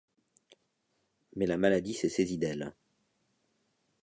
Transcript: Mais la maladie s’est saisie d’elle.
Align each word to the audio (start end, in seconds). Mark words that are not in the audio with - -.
Mais 1.35 1.45
la 1.45 1.57
maladie 1.59 1.93
s’est 1.93 2.09
saisie 2.09 2.39
d’elle. 2.39 2.73